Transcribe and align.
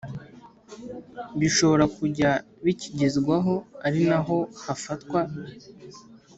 Bishobora 1.39 1.85
kujya 1.97 2.31
bikigezwaho 2.65 3.53
ari 3.85 4.01
naho 4.09 4.37
hafatwa 4.65 5.19